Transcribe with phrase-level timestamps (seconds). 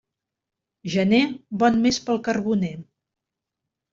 [0.93, 1.19] Gener,
[1.63, 2.75] bon mes pel carboner.